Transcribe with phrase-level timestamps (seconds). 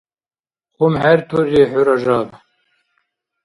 [0.75, 2.29] Хъумхӏертури хӏу, Ражаб